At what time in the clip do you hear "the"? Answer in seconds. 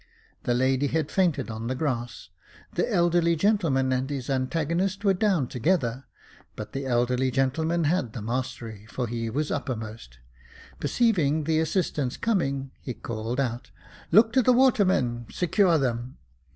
0.45-0.55, 1.67-1.75, 2.81-2.91, 6.73-6.87, 8.13-8.21, 11.43-11.59, 14.41-14.53